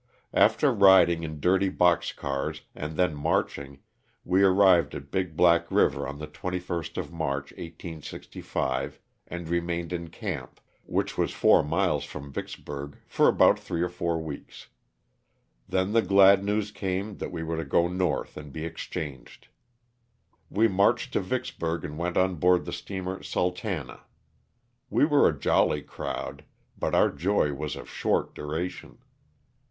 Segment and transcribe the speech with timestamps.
[0.33, 3.83] After riding in dirty box cars and then marching,
[4.25, 10.07] we arrived at Big Black river on the 21st of March, 1865, and remained in
[10.09, 14.69] camp, which was four miles from Vicksburg, for three or four weeks.
[15.69, 19.49] Then the glad news came that we were to go North and be exchanged.
[20.49, 23.99] We marched to Vicksburg and went on board the steamer ''Sultana."
[24.89, 26.43] We were a jolly crowd,
[26.75, 28.97] but our joy was of short duration.